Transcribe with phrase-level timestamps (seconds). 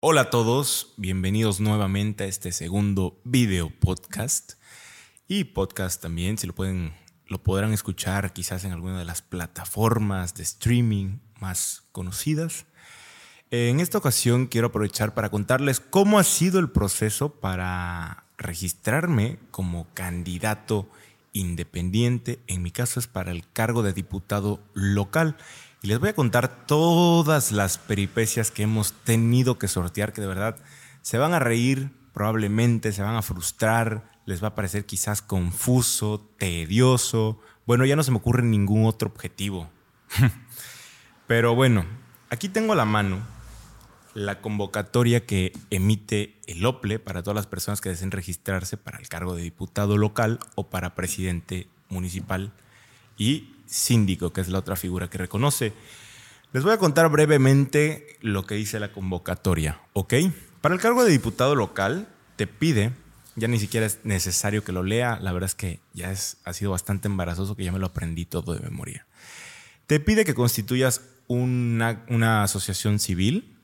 [0.00, 4.52] Hola a todos, bienvenidos nuevamente a este segundo video podcast.
[5.26, 6.94] Y podcast también, si lo pueden,
[7.26, 12.66] lo podrán escuchar quizás en alguna de las plataformas de streaming más conocidas.
[13.50, 19.88] En esta ocasión quiero aprovechar para contarles cómo ha sido el proceso para registrarme como
[19.94, 20.88] candidato
[21.32, 25.36] independiente, en mi caso es para el cargo de diputado local
[25.82, 30.26] y les voy a contar todas las peripecias que hemos tenido que sortear, que de
[30.26, 30.56] verdad
[31.02, 36.20] se van a reír, probablemente se van a frustrar, les va a parecer quizás confuso,
[36.36, 37.40] tedioso.
[37.64, 39.70] Bueno, ya no se me ocurre ningún otro objetivo.
[41.26, 41.84] Pero bueno,
[42.28, 43.20] aquí tengo a la mano
[44.14, 49.08] la convocatoria que emite el OPLE para todas las personas que deseen registrarse para el
[49.08, 52.52] cargo de diputado local o para presidente municipal
[53.16, 55.72] y síndico, que es la otra figura que reconoce.
[56.52, 60.14] Les voy a contar brevemente lo que dice la convocatoria, ¿ok?
[60.60, 62.92] Para el cargo de diputado local te pide,
[63.36, 66.52] ya ni siquiera es necesario que lo lea, la verdad es que ya es, ha
[66.52, 69.06] sido bastante embarazoso que ya me lo aprendí todo de memoria.
[69.86, 73.56] Te pide que constituyas una, una asociación civil,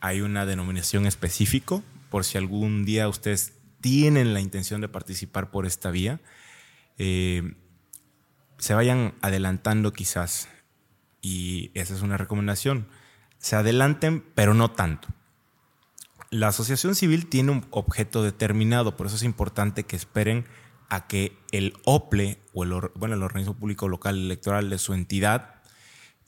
[0.00, 5.66] hay una denominación específico, por si algún día ustedes tienen la intención de participar por
[5.66, 6.20] esta vía.
[6.98, 7.54] Eh,
[8.60, 10.48] se vayan adelantando quizás.
[11.22, 12.86] Y esa es una recomendación.
[13.38, 15.08] Se adelanten, pero no tanto.
[16.30, 20.44] La asociación civil tiene un objeto determinado, por eso es importante que esperen
[20.88, 25.62] a que el OPLE o el, bueno, el organismo público local electoral de su entidad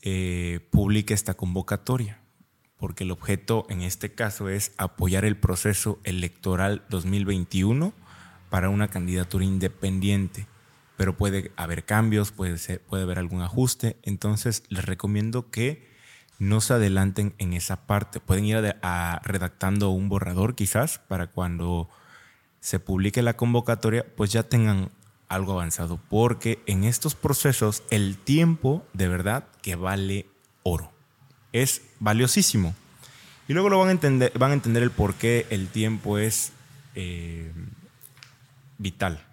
[0.01, 2.19] eh, publique esta convocatoria,
[2.77, 7.93] porque el objeto en este caso es apoyar el proceso electoral 2021
[8.49, 10.47] para una candidatura independiente
[10.97, 13.97] pero puede haber cambios, puede, ser, puede haber algún ajuste.
[14.03, 15.91] Entonces les recomiendo que
[16.39, 18.19] no se adelanten en esa parte.
[18.19, 21.89] Pueden ir a, redactando un borrador quizás para cuando
[22.59, 24.89] se publique la convocatoria, pues ya tengan
[25.27, 30.27] algo avanzado, porque en estos procesos el tiempo de verdad que vale
[30.63, 30.91] oro.
[31.51, 32.75] Es valiosísimo.
[33.47, 36.53] Y luego lo van a entender, van a entender el por qué el tiempo es
[36.95, 37.51] eh,
[38.77, 39.25] vital.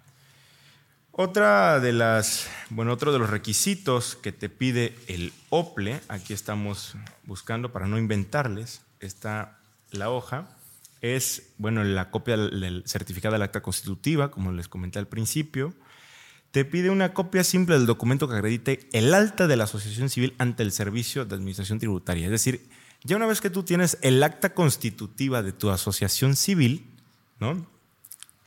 [1.13, 6.95] Otra de las, bueno, otro de los requisitos que te pide el OPLE, aquí estamos
[7.25, 9.59] buscando para no inventarles, está
[9.91, 10.47] la hoja,
[11.01, 15.73] es, bueno, la copia del certificado del acta constitutiva, como les comenté al principio.
[16.51, 20.33] Te pide una copia simple del documento que acredite el alta de la asociación civil
[20.37, 22.25] ante el servicio de administración tributaria.
[22.25, 22.69] Es decir,
[23.03, 26.85] ya una vez que tú tienes el acta constitutiva de tu asociación civil,
[27.39, 27.65] ¿no?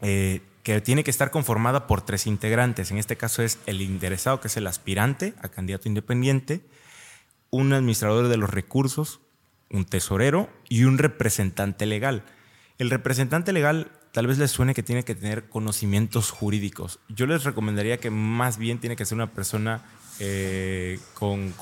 [0.01, 2.91] Eh, que tiene que estar conformada por tres integrantes.
[2.91, 6.63] En este caso es el interesado, que es el aspirante a candidato independiente,
[7.51, 9.21] un administrador de los recursos,
[9.71, 12.25] un tesorero y un representante legal.
[12.79, 16.99] El representante legal tal vez les suene que tiene que tener conocimientos jurídicos.
[17.09, 19.83] Yo les recomendaría que más bien tiene que ser una persona
[20.19, 21.53] eh, con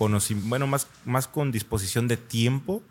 [0.45, 2.83] bueno, más, más con disposición de tiempo.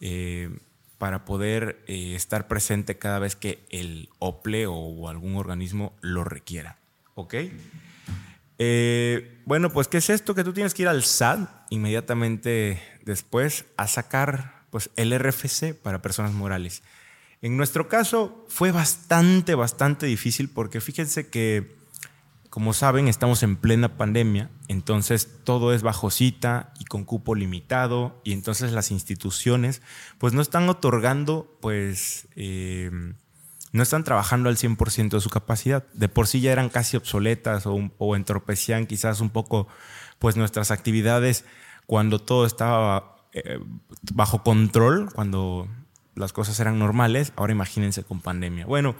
[0.00, 0.50] Eh,
[0.98, 6.78] para poder eh, estar presente cada vez que el OPLE o, algún organismo lo requiera.
[7.14, 7.34] ¿Ok?
[8.58, 10.34] Eh, bueno, pues ¿qué es esto?
[10.34, 16.02] Que tú tienes que ir al SAT inmediatamente después a sacar pues, el RFC para
[16.02, 16.82] personas morales.
[17.42, 21.76] En nuestro caso fue bastante, bastante difícil porque fíjense que
[22.56, 28.18] como saben, estamos en plena pandemia, entonces todo es bajo cita y con cupo limitado,
[28.24, 29.82] y entonces las instituciones
[30.16, 32.90] pues no están otorgando, pues eh,
[33.72, 35.84] no están trabajando al 100% de su capacidad.
[35.92, 39.68] De por sí ya eran casi obsoletas o, entorpecían quizás un poco
[40.18, 41.44] pues nuestras actividades
[41.84, 43.60] cuando todo estaba eh,
[44.14, 45.68] bajo control, cuando
[46.14, 47.34] las cosas eran normales.
[47.36, 48.64] Ahora imagínense con pandemia.
[48.64, 48.96] Bueno,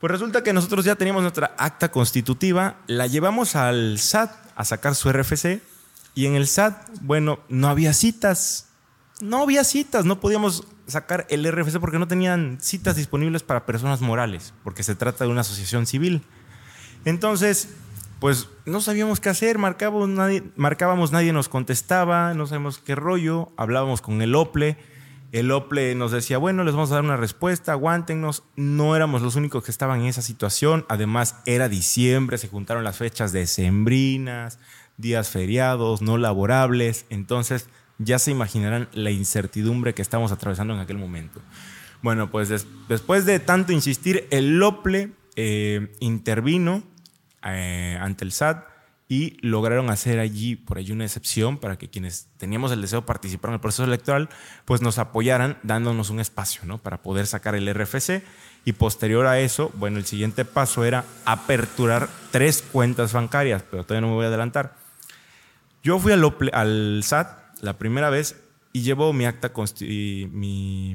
[0.00, 4.94] pues resulta que nosotros ya teníamos nuestra acta constitutiva, la llevamos al SAT a sacar
[4.94, 5.60] su RFC
[6.14, 8.66] y en el SAT, bueno, no había citas.
[9.20, 14.00] No había citas, no podíamos sacar el RFC porque no tenían citas disponibles para personas
[14.00, 16.22] morales, porque se trata de una asociación civil.
[17.04, 17.68] Entonces,
[18.20, 23.50] pues no sabíamos qué hacer, marcábamos nadie, marcábamos, nadie nos contestaba, no sabemos qué rollo,
[23.56, 24.76] hablábamos con el OPLE
[25.32, 28.44] el OPLE nos decía, bueno, les vamos a dar una respuesta, aguántenos.
[28.56, 30.86] No éramos los únicos que estaban en esa situación.
[30.88, 34.58] Además, era diciembre, se juntaron las fechas decembrinas,
[34.96, 37.04] días feriados, no laborables.
[37.10, 41.42] Entonces, ya se imaginarán la incertidumbre que estamos atravesando en aquel momento.
[42.00, 42.48] Bueno, pues
[42.88, 46.82] después de tanto insistir, el OPLE eh, intervino
[47.44, 48.64] eh, ante el SAT
[49.08, 53.06] y lograron hacer allí por allí una excepción para que quienes teníamos el deseo de
[53.06, 54.28] participar en el proceso electoral
[54.66, 56.76] pues nos apoyaran dándonos un espacio ¿no?
[56.76, 58.22] para poder sacar el RFC
[58.66, 64.02] y posterior a eso, bueno, el siguiente paso era aperturar tres cuentas bancarias, pero todavía
[64.02, 64.76] no me voy a adelantar.
[65.82, 66.22] Yo fui al,
[66.52, 68.36] al SAT la primera vez
[68.74, 70.94] y llevo mi acta, mi,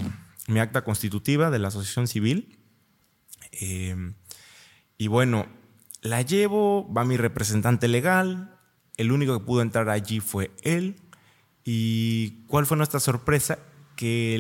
[0.60, 2.60] acta constitutiva de la asociación civil.
[3.54, 3.96] Eh,
[5.00, 5.48] y bueno,
[6.04, 8.60] la llevo, va mi representante legal,
[8.98, 10.98] el único que pudo entrar allí fue él.
[11.66, 13.58] ¿Y cuál fue nuestra sorpresa?
[13.96, 14.38] Que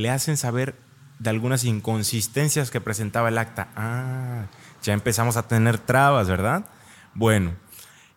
[0.00, 0.74] le hacen saber
[1.18, 3.68] de algunas inconsistencias que presentaba el acta.
[3.76, 4.46] Ah,
[4.82, 6.66] ya empezamos a tener trabas, ¿verdad?
[7.14, 7.54] Bueno,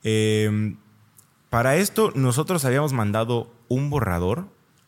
[0.03, 0.77] em,
[1.49, 4.47] para esto nosotros habíamos mandado un borrador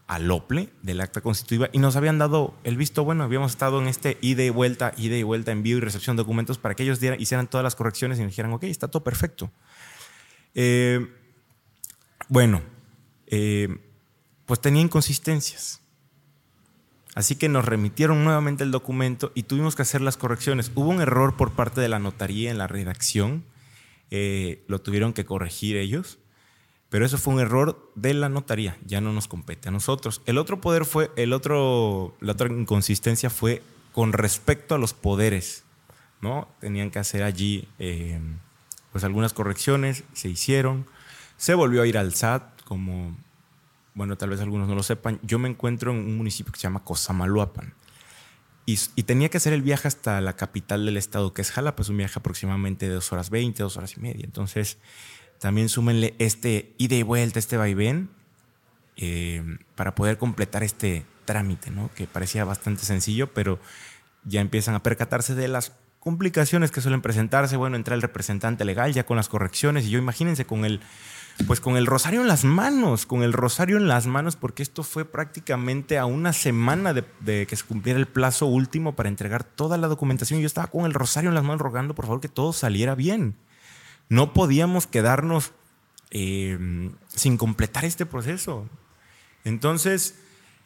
[0.10, 3.24] al OPLE del acta constitutiva y nos habían dado el visto bueno.
[3.24, 6.58] Habíamos estado en este ida y vuelta, ida y vuelta, envío y recepción de documentos
[6.58, 9.52] para que ellos hicieran todas las correcciones y nos dijeran, ok, está todo perfecto.
[10.56, 11.08] Eh,
[12.28, 12.64] bueno,
[13.28, 13.78] eh,
[14.48, 15.80] pues tenía inconsistencias.
[17.14, 20.72] Así que nos remitieron nuevamente el documento y tuvimos que hacer las correcciones.
[20.74, 23.46] Hubo un error por parte de la notaría en la redacción,
[24.10, 26.18] eh, lo tuvieron que corregir ellos.
[26.90, 30.22] Pero eso fue un error de la notaría, ya no nos compete a nosotros.
[30.26, 33.62] El otro poder fue, el otro, la otra inconsistencia fue
[33.94, 35.64] con respecto a los poderes,
[36.22, 36.48] ¿no?
[36.60, 38.20] Tenían que hacer allí eh,
[38.92, 40.88] pues algunas correcciones, se hicieron.
[41.38, 43.16] Se volvió a ir al SAT, como,
[43.94, 45.20] bueno, tal vez algunos no lo sepan.
[45.22, 47.74] Yo me encuentro en un municipio que se llama Cosamaluapan.
[48.66, 51.82] Y, y, tenía que hacer el viaje hasta la capital del estado, que es Jalapa,
[51.82, 54.26] es un viaje aproximadamente de dos horas veinte, dos horas y media.
[54.26, 54.78] Entonces,
[55.40, 58.10] también súmenle este ida y vuelta, este vaivén,
[58.98, 59.42] eh,
[59.76, 61.90] para poder completar este trámite, ¿no?
[61.96, 63.60] que parecía bastante sencillo, pero
[64.26, 67.56] ya empiezan a percatarse de las complicaciones que suelen presentarse.
[67.56, 70.82] Bueno, entra el representante legal ya con las correcciones y yo imagínense con el,
[71.48, 74.84] pues con el rosario en las manos, con el rosario en las manos, porque esto
[74.84, 79.44] fue prácticamente a una semana de, de, que se cumpliera el plazo último para entregar
[79.44, 80.42] toda la documentación.
[80.42, 83.36] Yo estaba con el rosario en las manos rogando por favor que todo saliera bien.
[84.10, 85.54] No podíamos quedarnos
[86.12, 86.58] eh,
[87.08, 88.68] sin completar este proceso.
[89.44, 90.16] Entonces,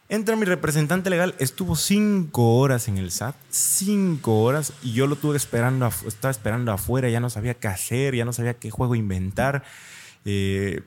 [0.09, 5.17] entra mi representante legal, estuvo cinco horas en el SAT, cinco horas, y yo lo
[5.17, 8.95] tuve esperando, estaba esperando afuera, ya no sabía qué hacer, ya no sabía qué juego
[8.95, 9.63] inventar,
[10.23, 10.81] eh,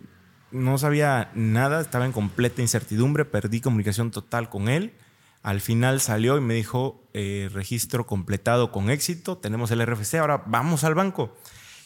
[0.51, 4.95] no sabía nada, estaba en completa incertidumbre, perdí comunicación total con él.
[5.43, 10.43] Al final salió y me dijo, eh, registro completado con éxito, tenemos el RFC, ahora
[10.47, 11.37] vamos al banco.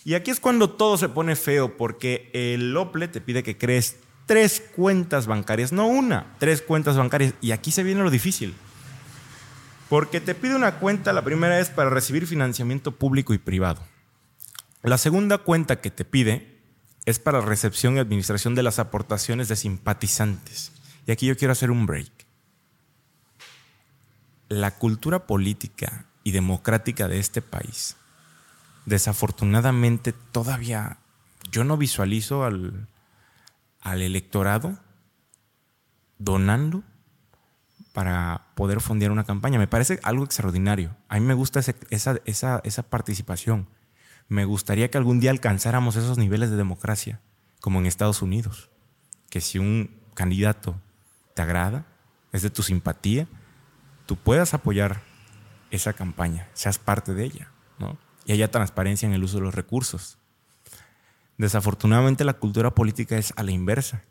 [0.04, 3.96] Y aquí es cuando todo se pone feo, porque el OPLE te pide que crees
[4.26, 7.34] tres cuentas bancarias, no una, tres cuentas bancarias.
[7.40, 8.54] Y aquí se viene lo difícil.
[9.88, 13.82] Porque te pide una cuenta, la primera es para recibir financiamiento público y privado.
[14.82, 16.58] La segunda cuenta que te pide
[17.04, 20.72] es para recepción y administración de las aportaciones de simpatizantes.
[21.06, 22.10] Y aquí yo quiero hacer un break.
[24.48, 27.96] La cultura política y democrática de este país
[28.90, 30.98] desafortunadamente todavía
[31.52, 32.88] yo no visualizo al,
[33.80, 34.78] al electorado
[36.18, 36.82] donando
[37.92, 39.60] para poder fondear una campaña.
[39.60, 40.96] Me parece algo extraordinario.
[41.08, 43.68] A mí me gusta esa, esa, esa participación.
[44.28, 47.20] Me gustaría que algún día alcanzáramos esos niveles de democracia,
[47.60, 48.70] como en Estados Unidos.
[49.28, 50.80] Que si un candidato
[51.34, 51.86] te agrada,
[52.32, 53.28] es de tu simpatía,
[54.06, 55.00] tú puedas apoyar
[55.70, 57.52] esa campaña, seas parte de ella.
[58.24, 60.18] Y haya transparencia en el uso de los recursos.
[61.38, 64.02] Desafortunadamente la cultura política es a la inversa.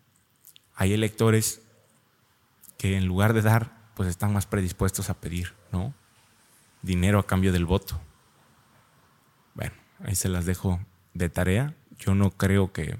[0.76, 1.62] Hay electores
[2.78, 5.94] que en lugar de dar, pues están más predispuestos a pedir, ¿no?
[6.82, 8.00] Dinero a cambio del voto.
[9.54, 9.74] Bueno,
[10.04, 10.80] ahí se las dejo
[11.14, 11.76] de tarea.
[12.00, 12.98] Yo no creo que,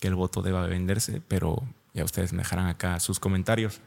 [0.00, 3.80] que el voto deba venderse, pero ya ustedes me dejarán acá sus comentarios.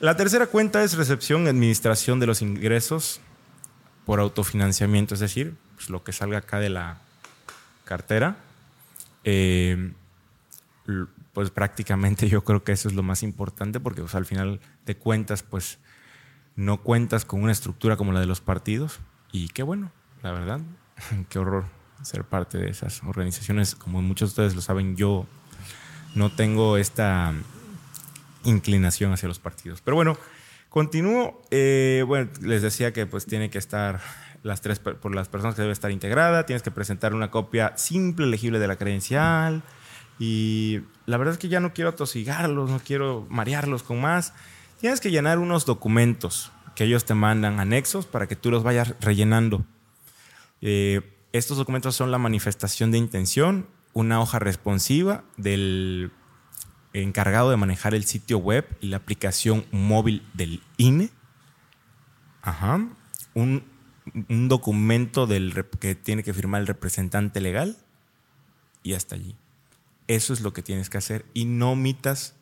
[0.00, 3.20] La tercera cuenta es recepción y administración de los ingresos
[4.04, 6.98] por autofinanciamiento, es decir, pues, lo que salga acá de la
[7.84, 8.36] cartera.
[9.24, 9.92] Eh,
[11.32, 14.96] pues prácticamente yo creo que eso es lo más importante porque pues, al final de
[14.96, 15.78] cuentas pues
[16.56, 19.00] no cuentas con una estructura como la de los partidos
[19.32, 19.90] y qué bueno,
[20.22, 20.60] la verdad,
[21.28, 21.64] qué horror
[22.02, 23.74] ser parte de esas organizaciones.
[23.74, 25.26] Como muchos de ustedes lo saben, yo
[26.14, 27.34] no tengo esta
[28.44, 29.80] inclinación hacia los partidos.
[29.80, 30.16] Pero bueno,
[30.68, 31.42] continúo.
[31.50, 34.00] Eh, bueno, les decía que pues tiene que estar
[34.44, 38.26] las tres por las personas que debe estar integrada, tienes que presentar una copia simple,
[38.26, 39.62] legible de la credencial
[40.18, 44.34] y la verdad es que ya no quiero atosigarlos, no quiero marearlos con más.
[44.78, 48.94] Tienes que llenar unos documentos que ellos te mandan anexos para que tú los vayas
[49.00, 49.64] rellenando.
[50.60, 51.00] Eh,
[51.32, 56.12] estos documentos son la manifestación de intención, una hoja responsiva del
[56.92, 61.10] encargado de manejar el sitio web y la aplicación móvil del INE.
[62.42, 62.86] Ajá.
[63.34, 63.64] Un,
[64.12, 67.76] documento del, que tiene que firmar el representante legal
[68.82, 69.34] y hasta allí.
[70.06, 72.34] Eso es lo que tienes que hacer y no omitas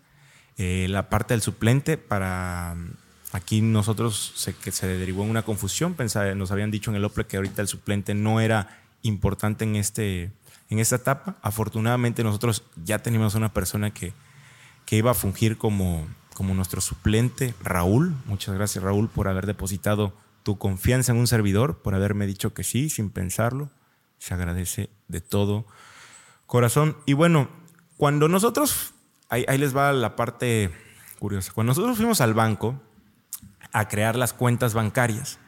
[0.58, 2.76] eh, la parte del suplente para...
[3.34, 7.04] Aquí nosotros se, que se derivó en una confusión, pensaba, nos habían dicho en el
[7.06, 10.30] OPLE que ahorita el suplente no era importante en, este,
[10.68, 11.36] en esta etapa.
[11.40, 14.12] Afortunadamente nosotros ya teníamos una persona que,
[14.84, 18.14] que iba a fungir como, como nuestro suplente, Raúl.
[18.26, 20.12] Muchas gracias Raúl por haber depositado
[20.42, 23.70] tu confianza en un servidor, por haberme dicho que sí, sin pensarlo.
[24.18, 25.66] Se agradece de todo
[26.46, 26.96] corazón.
[27.06, 27.48] Y bueno,
[27.96, 28.92] cuando nosotros,
[29.28, 30.70] ahí, les va la parte
[31.18, 32.80] curiosa, cuando nosotros fuimos al banco
[33.72, 35.38] a crear las cuentas bancarias,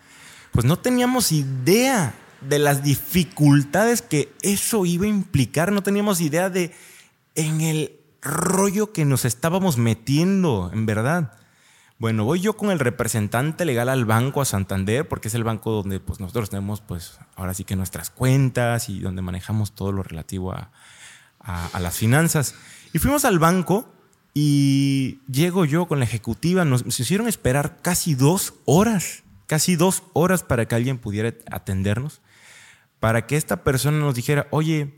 [0.53, 6.51] pues no teníamos idea de las dificultades que eso iba a implicar, no teníamos idea
[6.51, 6.73] de
[7.35, 11.33] en el rollo que nos estábamos metiendo, en verdad.
[11.99, 15.71] Bueno, voy yo con el representante legal al banco, a Santander, porque es el banco
[15.71, 20.03] donde pues, nosotros tenemos, pues, ahora sí que nuestras cuentas y donde manejamos todo lo
[20.03, 20.71] relativo a,
[21.79, 22.55] las finanzas.
[22.95, 23.93] Y fuimos al banco
[24.33, 26.65] y llego yo con la ejecutiva.
[26.65, 32.23] Nos, hicieron esperar casi dos horas, casi dos horas para que alguien pudiera atendernos,
[32.99, 34.95] para que esta persona nos dijera, oye,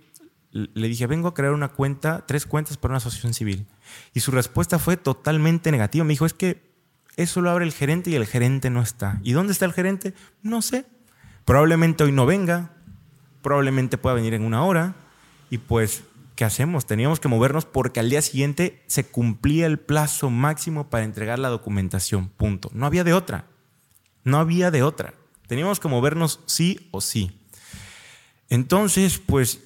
[0.52, 3.66] le dije, vengo a crear una cuenta, tres cuentas para una asociación civil.
[4.14, 6.04] Y su respuesta fue totalmente negativa.
[6.04, 6.75] Me dijo, es que
[7.16, 9.20] eso lo abre el gerente y el gerente no está.
[9.22, 10.14] ¿Y dónde está el gerente?
[10.42, 10.86] No sé.
[11.44, 12.72] Probablemente hoy no venga,
[13.42, 14.94] probablemente pueda venir en una hora.
[15.48, 16.04] Y pues
[16.36, 16.86] ¿qué hacemos?
[16.86, 21.48] Teníamos que movernos porque al día siguiente se cumplía el plazo máximo para entregar la
[21.48, 22.28] documentación.
[22.28, 22.70] Punto.
[22.74, 23.46] No había de otra.
[24.22, 25.14] No había de otra.
[25.46, 27.40] Teníamos que movernos sí o sí.
[28.50, 29.60] Entonces, pues,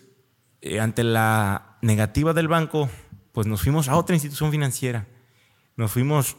[0.61, 2.89] eh, ante la negativa del banco,
[3.33, 5.07] pues nos fuimos a otra institución financiera.
[5.77, 6.37] Nos fuimos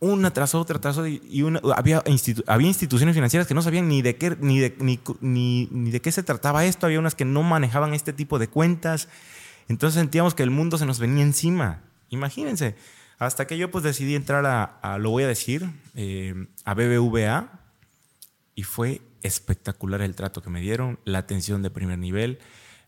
[0.00, 2.02] una tras otra, tras y había,
[2.46, 6.86] había instituciones financieras que no sabían ni de, qué, ni de qué se trataba esto,
[6.86, 9.08] había unas que no manejaban este tipo de cuentas,
[9.68, 11.82] entonces sentíamos que el mundo se nos venía encima.
[12.10, 12.76] Imagínense.
[13.18, 17.60] Hasta que yo pues decidí entrar a, lo voy a decir, eh, a BBVA
[18.54, 22.38] y fue espectacular el trato que me dieron, la atención de primer nivel,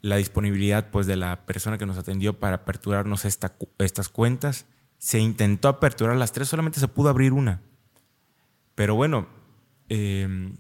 [0.03, 4.67] la disponibilidad pues de la persona que nos atendió para aperturarnos estas cuentas.
[4.99, 7.62] Se intentó aperturar las tres, solamente se pudo abrir una.
[8.75, 9.28] Pero bueno,
[9.88, 10.52] eh,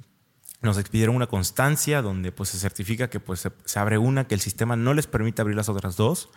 [0.60, 4.40] nos expidieron una constancia donde pues, se certifica que pues, se, abre una, que el
[4.40, 6.30] sistema no les permite abrir las otras dos.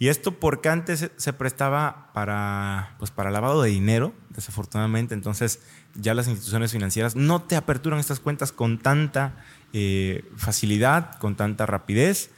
[0.00, 5.14] Y esto porque antes se prestaba para, pues, para lavado de dinero, desafortunadamente.
[5.14, 5.60] Entonces
[5.94, 11.66] ya las instituciones financieras no te aperturan estas cuentas con tanta eh, facilidad, con tanta
[11.66, 12.30] rapidez.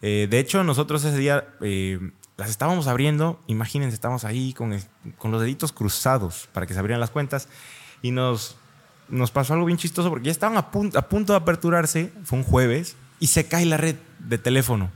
[0.00, 3.42] Eh, de hecho, nosotros ese día eh, las estábamos abriendo.
[3.46, 4.78] Imagínense, estábamos ahí con,
[5.18, 7.48] con los deditos cruzados para que se abrieran las cuentas.
[8.02, 8.56] Y nos
[9.12, 12.38] nos pasó algo bien chistoso porque ya estaban a punto, a punto de aperturarse, fue
[12.38, 14.90] un jueves, y se cae la red de teléfono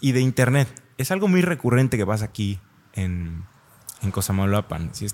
[0.00, 0.68] y de internet.
[0.98, 2.60] Es algo muy recurrente que pasa aquí
[2.92, 3.44] en,
[4.02, 4.94] en Cosamaloapan.
[4.94, 5.06] Si,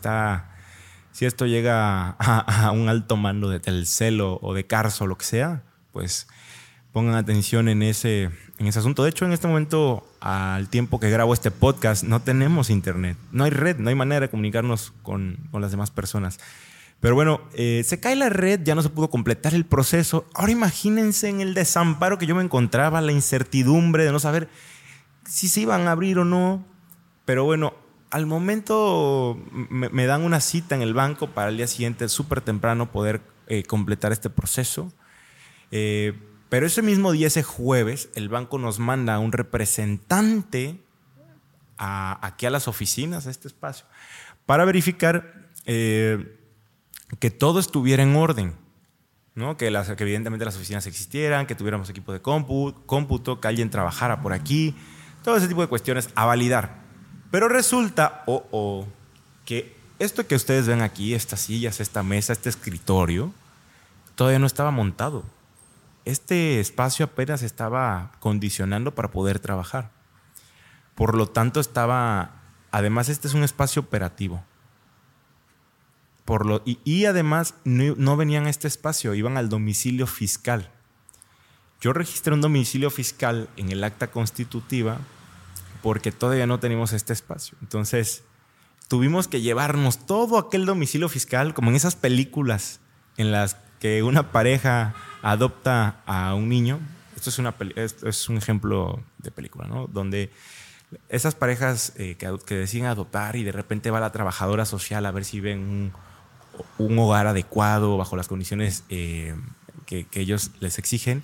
[1.12, 5.24] si esto llega a, un alto mando de Telcel o, de Carso o lo que
[5.24, 6.26] sea, pues
[6.96, 9.04] pongan atención en ese, en ese asunto.
[9.04, 13.18] De hecho, en este momento, al tiempo que grabo este podcast, no tenemos internet.
[13.32, 16.40] No hay red, no hay manera de comunicarnos con, con las demás personas.
[17.00, 20.24] Pero bueno, eh, se cae la red, ya no se pudo completar el proceso.
[20.32, 24.48] Ahora imagínense en el desamparo que yo me encontraba, la incertidumbre de no saber
[25.26, 26.64] si se iban a abrir o no.
[27.26, 27.74] Pero bueno,
[28.10, 32.90] al momento me, dan una cita en el banco para el día siguiente, súper temprano,
[32.90, 34.90] poder eh, completar este proceso.
[35.70, 36.14] Eh,
[36.48, 40.80] pero ese mismo día, ese jueves, el banco nos manda a un representante
[41.76, 43.86] aquí a las oficinas, a este espacio,
[44.46, 48.54] para verificar que todo estuviera en orden,
[49.34, 49.56] ¿no?
[49.56, 54.74] que, evidentemente las oficinas existieran, que tuviéramos equipo de cómputo, que alguien trabajara por aquí,
[55.24, 56.84] todo ese tipo de cuestiones a validar.
[57.30, 58.86] Pero resulta, o
[59.44, 63.32] que esto que ustedes ven aquí, estas sillas, esta mesa, este escritorio,
[64.14, 65.24] todavía no estaba montado.
[66.06, 69.90] Este espacio apenas estaba condicionando para poder trabajar.
[70.94, 74.42] Por lo tanto, estaba, además este es un espacio operativo
[76.44, 80.70] lo, y, además no, venían a este espacio, iban al domicilio fiscal.
[81.80, 84.98] Yo registré un domicilio fiscal en el acta constitutiva
[85.82, 87.56] porque todavía no teníamos este espacio.
[87.60, 88.24] Entonces,
[88.88, 92.80] tuvimos que llevarnos todo aquel domicilio fiscal, como en esas películas
[93.16, 94.94] en las que una pareja
[95.26, 96.78] adopta a un niño.
[97.16, 99.86] Esto es, una, es un ejemplo excelente película, ¿no?
[99.86, 100.30] Donde
[101.08, 105.24] esas parejas eh, que, deciden adoptar y de repente va la trabajadora social a ver
[105.24, 105.92] si ven
[106.78, 109.34] un, hogar adecuado bajo las condiciones eh,
[109.84, 111.22] que, ellos les exigen.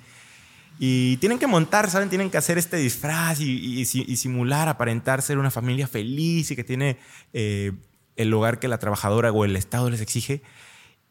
[0.79, 2.09] Y tienen que montar, ¿saben?
[2.09, 6.99] Tienen que hacer este disfraz y, simular, aparentar ser una familia feliz y que tiene
[7.33, 7.73] eh,
[8.17, 10.43] el hogar que la trabajadora o el Estado les exige.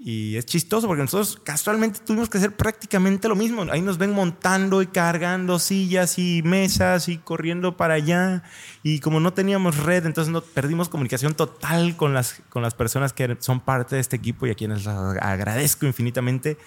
[0.04, 3.68] Y es chistoso porque nosotros casualmente tuvimos que hacer prácticamente lo mismo.
[3.72, 8.42] Ahí nos ven montando y cargando sillas y mesas y corriendo para allá.
[8.82, 13.14] Y como no teníamos red, entonces no, perdimos comunicación total con las, con las personas
[13.14, 16.58] que son parte de este equipo y a quienes les agradezco infinitamente.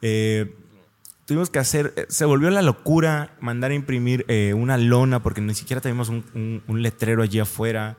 [0.00, 0.54] Eh,
[1.26, 5.40] tuvimos que hacer, eh, se volvió la locura mandar a imprimir eh, una lona porque
[5.40, 7.98] ni siquiera teníamos un, un letrero allí afuera.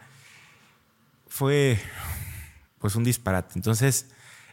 [1.28, 1.78] Fue
[2.80, 3.52] pues un disparate.
[3.56, 4.08] Entonces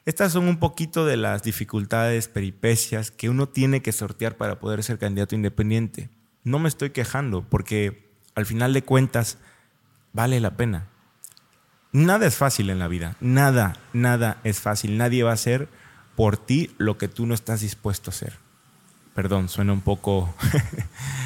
[0.08, 4.82] estas son un poquito de las dificultades, peripecias que uno tiene que sortear para poder
[4.82, 6.08] ser candidato independiente.
[6.44, 9.36] No me estoy quejando porque al final de cuentas
[10.14, 10.86] vale la pena.
[11.92, 14.96] Nada es fácil en la vida, nada, nada es fácil.
[14.96, 15.68] Nadie va a hacer
[16.16, 18.32] por ti lo que tú no estás dispuesto a hacer.
[19.14, 20.34] Perdón, suena un poco,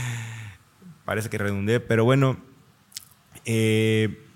[1.04, 2.36] parece que redundé, pero bueno,
[3.44, 4.26] eh,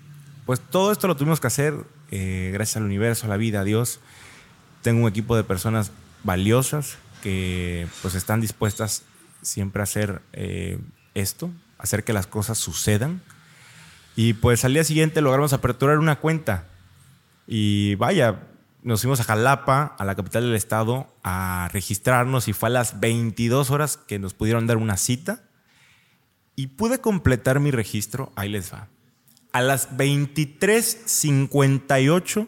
[0.45, 1.73] pues todo esto lo tuvimos que hacer
[2.11, 3.99] eh, gracias al universo, a la vida, a Dios
[4.87, 5.91] tengo un equipo de personas
[6.23, 9.03] valiosas que pues están dispuestas
[9.41, 10.79] siempre a hacer eh,
[11.13, 13.21] esto, hacer que las cosas sucedan.
[14.15, 16.69] Y pues al día siguiente logramos aperturar una cuenta.
[17.47, 18.47] Y vaya,
[18.81, 23.01] nos fuimos a Jalapa, a la capital del estado, a registrarnos y fue a las
[23.01, 25.43] 22 horas que nos pudieron dar una cita.
[26.55, 28.87] Y pude completar mi registro, ahí les va.
[29.51, 32.47] A las 23.58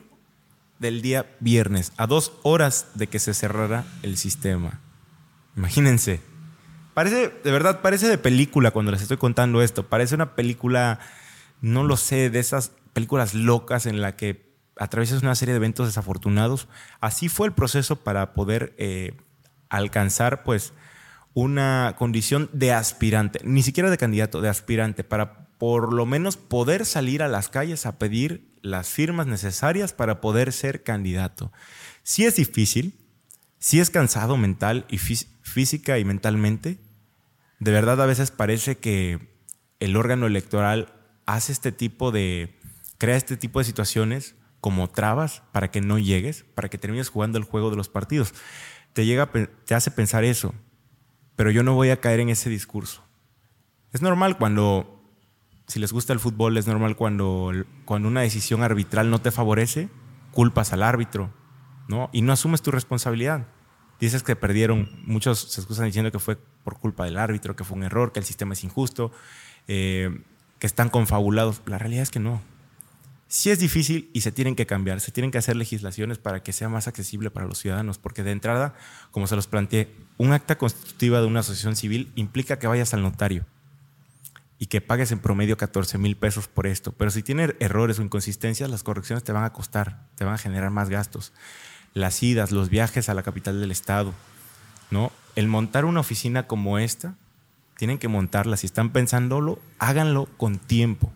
[0.80, 4.80] del día viernes, a dos horas de que se cerrara el sistema.
[5.56, 6.22] Imagínense.
[6.94, 9.88] Parece, de verdad, parece de película cuando les estoy contando esto.
[9.88, 11.00] Parece una película,
[11.62, 15.88] no lo sé, de esas películas locas en la que atraviesas una serie de eventos
[15.88, 16.68] desafortunados.
[17.02, 19.18] Así fue el proceso para poder eh,
[19.70, 20.74] alcanzar, pues,
[21.34, 26.86] una condición de aspirante, ni siquiera de candidato, de aspirante, para por lo menos poder
[26.86, 31.52] salir a las calles a pedir las firmas necesarias para poder ser candidato.
[32.02, 32.98] Si es difícil,
[33.60, 36.80] si es cansado mental y física y mentalmente.
[37.60, 39.38] De verdad a veces parece que
[39.80, 40.93] el órgano electoral
[41.26, 42.58] hace este tipo de,
[42.98, 47.38] crea este tipo de situaciones como trabas para que no llegues, para que termines jugando
[47.38, 48.34] el juego de los partidos.
[48.93, 49.30] Te, llega,
[49.65, 50.56] te hace pensar eso,
[51.36, 53.04] pero yo no voy a caer en ese discurso.
[53.91, 54.99] Es normal cuando
[55.69, 57.51] si les gusta el fútbol, es normal cuando,
[57.88, 59.88] una decisión arbitral no te favorece,
[60.32, 61.32] culpas al árbitro,
[61.88, 62.10] ¿no?
[62.12, 63.45] Y no asumes tu responsabilidad.
[63.99, 67.77] Dices que perdieron, muchos se excusan diciendo que fue por culpa del árbitro, que fue
[67.77, 69.12] un error, que el sistema es injusto,
[69.67, 70.23] eh,
[70.58, 71.62] que están confabulados.
[71.67, 72.41] La realidad es que no.
[73.27, 76.51] Sí es difícil y se tienen que cambiar, se tienen que hacer legislaciones para que
[76.51, 78.73] sea más accesible para los ciudadanos, porque de entrada,
[79.12, 83.03] como se los planteé, un acta constitutiva de una asociación civil implica que vayas al
[83.03, 83.45] notario
[84.60, 86.91] y que pagues en promedio 14 mil pesos por esto.
[86.91, 90.38] Pero si tiene errores o inconsistencias, las correcciones te van a costar, te van a
[90.38, 91.32] generar más gastos.
[91.93, 94.13] Las idas, los viajes a la capital del estado,
[94.91, 95.13] ¿no?
[95.36, 97.15] El montar una oficina como esta,
[97.78, 98.58] tienen que montarla.
[98.58, 101.13] Si están pensándolo, háganlo con tiempo.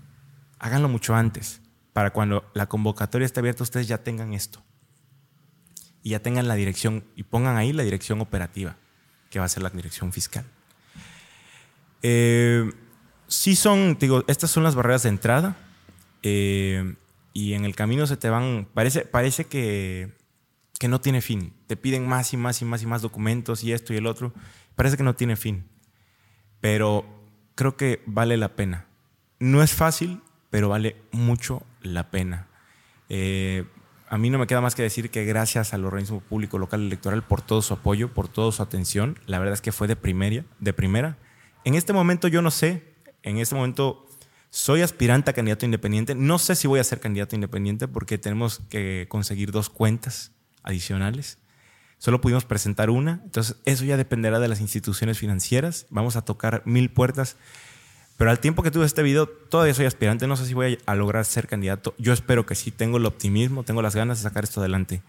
[0.58, 1.60] Háganlo mucho antes,
[1.92, 4.64] para cuando la convocatoria esté abierta, ustedes ya tengan esto.
[6.02, 8.78] Y ya tengan la dirección, y pongan ahí la dirección operativa,
[9.30, 10.46] que va a ser la dirección fiscal.
[12.02, 12.72] Eh,
[13.34, 15.58] sí son, digo, estas son las barreras de entrada.
[16.22, 16.96] Eh,
[17.34, 20.14] y en el camino se te van, parece, parece que,
[20.80, 21.54] que no tiene fin.
[21.68, 24.34] Te piden más y más y más y más documentos y esto y el otro.
[24.76, 25.66] Parece que no tiene fin.
[26.62, 27.06] Pero
[27.56, 28.86] creo que vale la pena.
[29.40, 32.48] No es fácil, pero vale mucho la pena.
[33.10, 33.66] Eh,
[34.10, 37.24] a mí no me queda más que decir que gracias al organismo público local electoral
[37.24, 39.18] por todo su apoyo, por toda su atención.
[39.26, 41.18] La verdad es que fue de, primera, de primera.
[41.66, 42.93] En este momento yo no sé
[43.24, 44.06] en este momento
[44.50, 46.14] soy aspirante a candidato independiente.
[46.14, 50.32] No sé si voy a ser candidato independiente porque tenemos que conseguir dos cuentas
[50.62, 51.40] adicionales.
[51.98, 55.88] Solo pudimos presentar una, entonces eso ya dependerá de las instituciones financieras.
[55.90, 57.38] Vamos a tocar mil puertas.
[58.18, 60.28] Pero al tiempo que tuve este video, todavía soy aspirante.
[60.28, 61.96] No sé si voy a lograr ser candidato.
[61.98, 62.72] Yo espero que sí.
[62.72, 65.02] Tengo el optimismo, tengo las ganas de sacar esto adelante.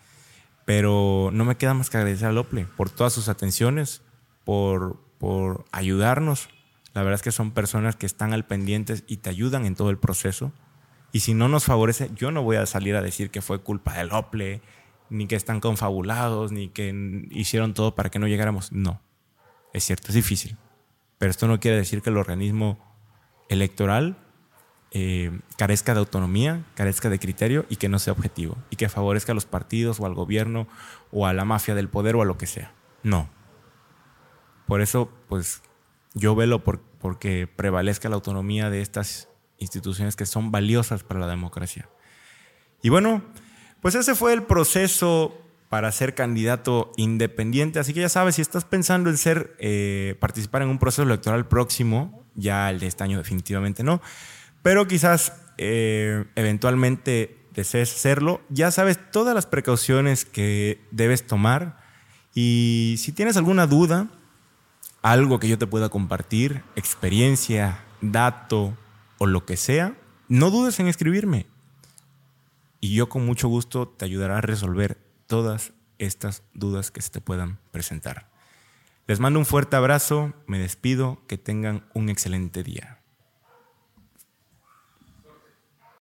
[0.64, 4.00] Pero no me queda más que agradecer al OPLE por todas sus atenciones,
[4.44, 6.48] por, por ayudarnos,
[6.94, 9.90] la verdad es que son personas que están al pendientes y te ayudan en todo
[9.90, 10.52] el proceso.
[11.12, 13.94] Y si no nos favorece, yo no voy a salir a decir que fue culpa
[13.94, 14.62] del OPLE,
[15.10, 18.72] ni que están confabulados, ni que hicieron todo para que no llegáramos.
[18.72, 19.00] No.
[19.72, 20.56] Es cierto, es difícil.
[21.18, 22.78] pero esto no quiere decir que el organismo
[23.48, 24.16] electoral
[24.92, 29.32] eh, carezca de autonomía, carezca de criterio y que no sea objetivo y que favorezca
[29.32, 30.68] a los partidos o al gobierno
[31.10, 32.72] o a la mafia del poder o a lo que sea.
[33.02, 33.28] No.
[34.66, 35.62] Por eso, pues
[36.14, 41.28] yo velo por, porque prevalezca la autonomía de estas instituciones que son valiosas para la
[41.28, 41.88] democracia.
[42.82, 43.22] Y bueno,
[43.80, 45.36] pues ese fue el proceso
[45.68, 47.78] para ser candidato independiente.
[47.78, 51.48] Así que ya sabes, si estás pensando en ser, eh, participar en un proceso electoral
[51.48, 54.00] próximo, ya el de este año definitivamente no,
[54.62, 61.78] pero quizás eh, eventualmente desees hacerlo, ya sabes todas las precauciones que debes tomar
[62.34, 64.08] y si tienes alguna duda,
[65.04, 68.74] algo que yo te pueda compartir, experiencia, dato
[69.18, 71.46] o lo que sea, no dudes en escribirme.
[72.80, 77.20] Y yo con mucho gusto te ayudaré a resolver todas estas dudas que se te
[77.20, 78.30] puedan presentar.
[79.06, 82.93] Les mando un fuerte abrazo, me despido, que tengan un excelente día.